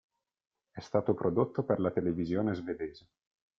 È 0.71 0.79
stato 0.79 1.13
prodotto 1.13 1.61
per 1.63 1.79
la 1.79 1.91
televisione 1.91 2.55
svedese. 2.55 3.07